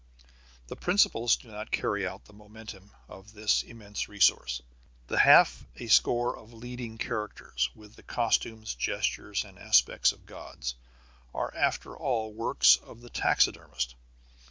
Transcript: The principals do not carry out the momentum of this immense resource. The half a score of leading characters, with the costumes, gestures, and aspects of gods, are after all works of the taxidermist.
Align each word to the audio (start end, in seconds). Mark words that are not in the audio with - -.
The 0.65 0.75
principals 0.75 1.35
do 1.35 1.49
not 1.51 1.69
carry 1.69 2.07
out 2.07 2.25
the 2.25 2.33
momentum 2.33 2.89
of 3.07 3.33
this 3.33 3.61
immense 3.61 4.09
resource. 4.09 4.59
The 5.05 5.19
half 5.19 5.67
a 5.75 5.85
score 5.89 6.35
of 6.39 6.53
leading 6.53 6.97
characters, 6.97 7.69
with 7.75 7.93
the 7.95 8.01
costumes, 8.01 8.73
gestures, 8.73 9.43
and 9.45 9.59
aspects 9.59 10.11
of 10.11 10.25
gods, 10.25 10.73
are 11.35 11.53
after 11.55 11.95
all 11.95 12.33
works 12.33 12.77
of 12.77 13.01
the 13.01 13.11
taxidermist. 13.11 13.93